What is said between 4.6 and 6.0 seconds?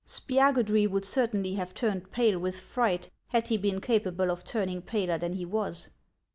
paler than he was.